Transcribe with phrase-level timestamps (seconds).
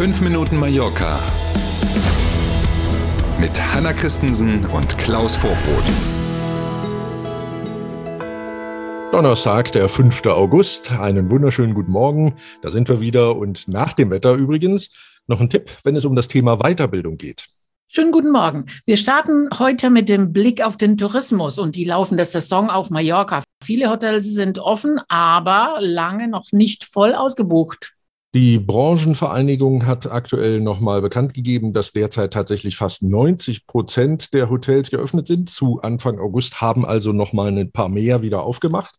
[0.00, 1.20] 5 Minuten Mallorca
[3.38, 5.84] mit Hanna Christensen und Klaus Vorbrot.
[9.12, 10.24] Donnerstag, der 5.
[10.24, 10.90] August.
[10.92, 12.36] Einen wunderschönen guten Morgen.
[12.62, 13.36] Da sind wir wieder.
[13.36, 14.88] Und nach dem Wetter übrigens
[15.26, 17.44] noch ein Tipp, wenn es um das Thema Weiterbildung geht.
[17.88, 18.64] Schönen guten Morgen.
[18.86, 23.42] Wir starten heute mit dem Blick auf den Tourismus und die laufende Saison auf Mallorca.
[23.62, 27.92] Viele Hotels sind offen, aber lange noch nicht voll ausgebucht.
[28.32, 34.90] Die Branchenvereinigung hat aktuell nochmal bekannt gegeben, dass derzeit tatsächlich fast 90 Prozent der Hotels
[34.90, 35.50] geöffnet sind.
[35.50, 38.94] Zu Anfang August haben also nochmal ein paar mehr wieder aufgemacht.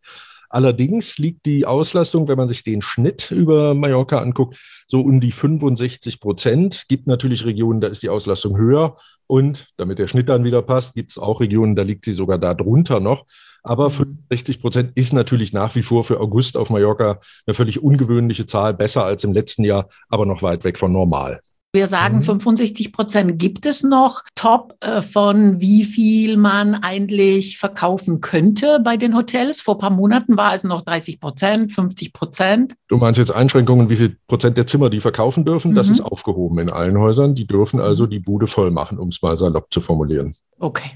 [0.50, 5.32] Allerdings liegt die Auslastung, wenn man sich den Schnitt über Mallorca anguckt, so um die
[5.32, 6.84] 65 Prozent.
[6.90, 8.98] Gibt natürlich Regionen, da ist die Auslastung höher.
[9.28, 12.38] Und damit der Schnitt dann wieder passt, gibt es auch Regionen, da liegt sie sogar
[12.38, 13.26] da drunter noch.
[13.64, 14.62] Aber 65 mhm.
[14.62, 19.04] Prozent ist natürlich nach wie vor für August auf Mallorca eine völlig ungewöhnliche Zahl, besser
[19.04, 21.42] als im letzten Jahr, aber noch weit weg von normal.
[21.74, 22.22] Wir sagen, mhm.
[22.24, 24.24] 65 Prozent gibt es noch.
[24.36, 29.62] Top äh, von wie viel man eigentlich verkaufen könnte bei den Hotels.
[29.62, 32.74] Vor ein paar Monaten war es noch 30 Prozent, 50 Prozent.
[32.90, 35.72] Du meinst jetzt Einschränkungen, wie viel Prozent der Zimmer die verkaufen dürfen?
[35.72, 35.76] Mhm.
[35.76, 37.36] Das ist aufgehoben in allen Häusern.
[37.36, 40.36] Die dürfen also die Bude voll machen, um es mal salopp zu formulieren.
[40.60, 40.92] Okay.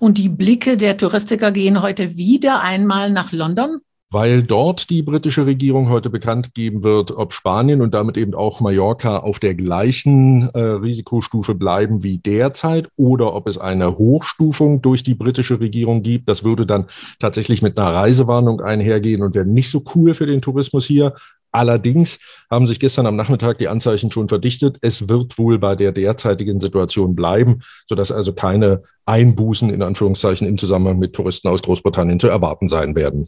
[0.00, 5.46] Und die Blicke der Touristiker gehen heute wieder einmal nach London weil dort die britische
[5.46, 10.50] Regierung heute bekannt geben wird, ob Spanien und damit eben auch Mallorca auf der gleichen
[10.50, 16.28] äh, Risikostufe bleiben wie derzeit oder ob es eine Hochstufung durch die britische Regierung gibt.
[16.28, 16.86] Das würde dann
[17.20, 21.14] tatsächlich mit einer Reisewarnung einhergehen und wäre nicht so cool für den Tourismus hier.
[21.52, 22.18] Allerdings
[22.50, 24.78] haben sich gestern am Nachmittag die Anzeichen schon verdichtet.
[24.82, 30.58] Es wird wohl bei der derzeitigen Situation bleiben, sodass also keine Einbußen in Anführungszeichen im
[30.58, 33.26] Zusammenhang mit Touristen aus Großbritannien zu erwarten sein werden.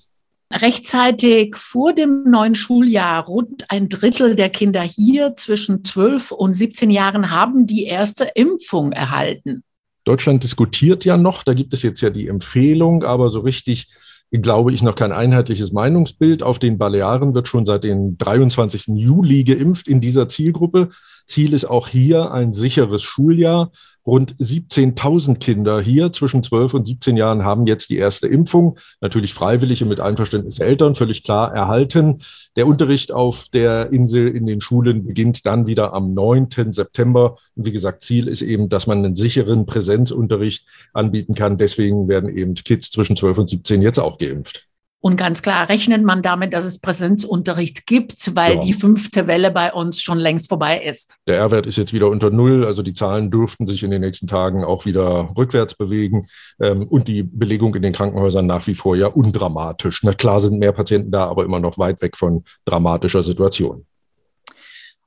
[0.60, 6.90] Rechtzeitig vor dem neuen Schuljahr, rund ein Drittel der Kinder hier zwischen 12 und 17
[6.90, 9.62] Jahren haben die erste Impfung erhalten.
[10.04, 13.88] Deutschland diskutiert ja noch, da gibt es jetzt ja die Empfehlung, aber so richtig
[14.32, 16.42] glaube ich noch kein einheitliches Meinungsbild.
[16.42, 18.88] Auf den Balearen wird schon seit dem 23.
[18.88, 20.88] Juli geimpft in dieser Zielgruppe.
[21.32, 23.72] Ziel ist auch hier ein sicheres Schuljahr.
[24.04, 29.32] Rund 17.000 Kinder hier zwischen 12 und 17 Jahren haben jetzt die erste Impfung, natürlich
[29.32, 32.18] freiwillige mit Einverständnis Eltern, völlig klar erhalten.
[32.56, 36.48] Der Unterricht auf der Insel in den Schulen beginnt dann wieder am 9.
[36.72, 37.36] September.
[37.54, 41.56] Und wie gesagt, Ziel ist eben, dass man einen sicheren Präsenzunterricht anbieten kann.
[41.56, 44.66] Deswegen werden eben Kids zwischen 12 und 17 jetzt auch geimpft.
[45.04, 48.60] Und ganz klar rechnet man damit, dass es Präsenzunterricht gibt, weil ja.
[48.60, 51.16] die fünfte Welle bei uns schon längst vorbei ist.
[51.26, 54.28] Der R-Wert ist jetzt wieder unter Null, also die Zahlen dürften sich in den nächsten
[54.28, 56.28] Tagen auch wieder rückwärts bewegen
[56.60, 60.04] ähm, und die Belegung in den Krankenhäusern nach wie vor ja undramatisch.
[60.04, 63.84] Na klar sind mehr Patienten da, aber immer noch weit weg von dramatischer Situation.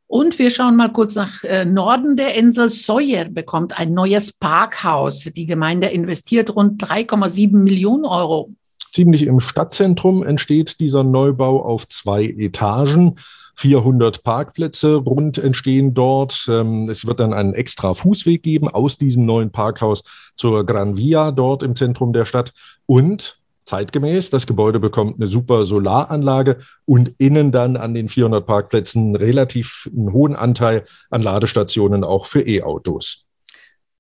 [0.08, 2.68] Und wir schauen mal kurz nach äh, Norden der Insel.
[2.68, 5.24] Soyer bekommt ein neues Parkhaus.
[5.24, 8.52] Die Gemeinde investiert rund 3,7 Millionen Euro.
[8.96, 13.16] Ziemlich im Stadtzentrum entsteht dieser Neubau auf zwei Etagen.
[13.56, 16.46] 400 Parkplätze rund entstehen dort.
[16.48, 20.04] Ähm, es wird dann einen extra Fußweg geben aus diesem neuen Parkhaus
[20.36, 22.54] zur Gran Via dort im Zentrum der Stadt.
[22.86, 29.18] Und zeitgemäß, das Gebäude bekommt eine super Solaranlage und innen dann an den 400 Parkplätzen
[29.18, 33.25] relativ einen hohen Anteil an Ladestationen auch für E-Autos.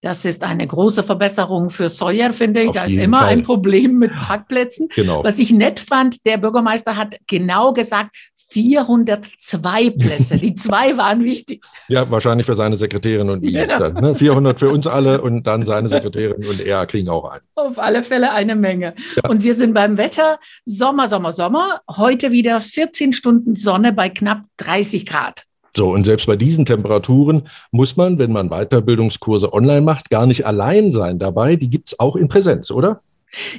[0.01, 2.69] Das ist eine große Verbesserung für Sawyer, finde ich.
[2.69, 3.27] Auf da ist immer Fall.
[3.29, 4.87] ein Problem mit Parkplätzen.
[4.93, 5.23] Genau.
[5.23, 8.15] Was ich nett fand, der Bürgermeister hat genau gesagt,
[8.49, 10.37] 402 Plätze.
[10.37, 11.65] Die zwei waren wichtig.
[11.87, 13.53] Ja, wahrscheinlich für seine Sekretärin und ihn.
[13.53, 13.79] Genau.
[13.79, 14.15] Dann, ne?
[14.15, 17.41] 400 für uns alle und dann seine Sekretärin und er kriegen auch einen.
[17.55, 18.93] Auf alle Fälle eine Menge.
[19.15, 19.29] Ja.
[19.29, 20.39] Und wir sind beim Wetter.
[20.65, 21.81] Sommer, Sommer, Sommer.
[21.89, 25.44] Heute wieder 14 Stunden Sonne bei knapp 30 Grad.
[25.75, 30.45] So, und selbst bei diesen Temperaturen muss man, wenn man Weiterbildungskurse online macht, gar nicht
[30.45, 31.57] allein sein dabei.
[31.57, 33.01] Die gibt es auch in Präsenz, oder?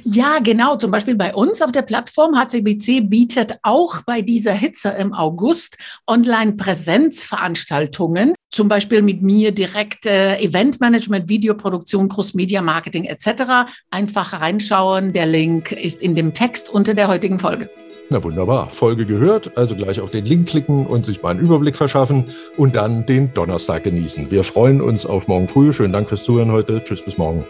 [0.03, 0.77] Ja, genau.
[0.77, 5.77] Zum Beispiel bei uns auf der Plattform HCBC bietet auch bei dieser Hitze im August
[6.07, 8.33] Online-Präsenzveranstaltungen.
[8.49, 13.69] Zum Beispiel mit mir direkt äh, Eventmanagement, Videoproduktion, Cross-Media-Marketing etc.
[13.91, 15.13] Einfach reinschauen.
[15.13, 17.69] Der Link ist in dem Text unter der heutigen Folge.
[18.09, 18.69] Na wunderbar.
[18.71, 22.25] Folge gehört, also gleich auf den Link klicken und sich mal einen Überblick verschaffen
[22.55, 24.31] und dann den Donnerstag genießen.
[24.31, 25.73] Wir freuen uns auf morgen früh.
[25.73, 26.81] Schönen Dank fürs Zuhören heute.
[26.83, 27.45] Tschüss, bis morgen.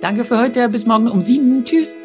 [0.00, 0.68] Danke für heute.
[0.68, 1.64] Bis morgen um sieben.
[1.64, 1.96] Tschüss.